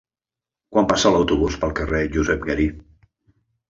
Quan 0.75 0.87
passa 0.93 1.13
l'autobús 1.17 1.61
pel 1.67 1.79
carrer 1.83 2.03
Josep 2.19 2.51
Garí? 2.53 2.71